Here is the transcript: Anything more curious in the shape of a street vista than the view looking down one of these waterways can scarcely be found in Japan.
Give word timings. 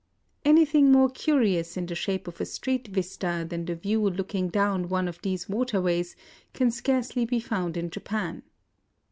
Anything 0.43 0.91
more 0.91 1.11
curious 1.11 1.77
in 1.77 1.85
the 1.85 1.93
shape 1.93 2.27
of 2.27 2.41
a 2.41 2.45
street 2.47 2.87
vista 2.87 3.45
than 3.47 3.65
the 3.65 3.75
view 3.75 4.09
looking 4.09 4.49
down 4.49 4.89
one 4.89 5.07
of 5.07 5.21
these 5.21 5.47
waterways 5.47 6.15
can 6.55 6.71
scarcely 6.71 7.23
be 7.23 7.39
found 7.39 7.77
in 7.77 7.91
Japan. 7.91 8.41